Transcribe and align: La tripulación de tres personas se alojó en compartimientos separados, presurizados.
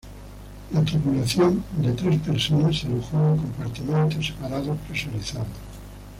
La 0.71 0.83
tripulación 0.83 1.63
de 1.77 1.91
tres 1.93 2.19
personas 2.21 2.75
se 2.79 2.87
alojó 2.87 3.33
en 3.33 3.37
compartimientos 3.37 4.25
separados, 4.25 4.75
presurizados. 4.87 5.45